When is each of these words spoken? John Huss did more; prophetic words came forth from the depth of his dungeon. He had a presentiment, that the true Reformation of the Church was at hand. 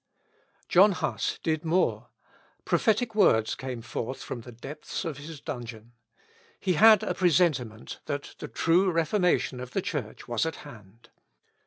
John 0.67 0.93
Huss 0.93 1.37
did 1.43 1.63
more; 1.63 2.09
prophetic 2.65 3.13
words 3.13 3.53
came 3.53 3.83
forth 3.83 4.23
from 4.23 4.41
the 4.41 4.51
depth 4.51 5.05
of 5.05 5.19
his 5.19 5.39
dungeon. 5.39 5.91
He 6.59 6.73
had 6.73 7.03
a 7.03 7.13
presentiment, 7.13 7.99
that 8.05 8.33
the 8.39 8.47
true 8.47 8.89
Reformation 8.91 9.59
of 9.59 9.73
the 9.73 9.81
Church 9.83 10.27
was 10.27 10.43
at 10.47 10.55
hand. 10.65 11.11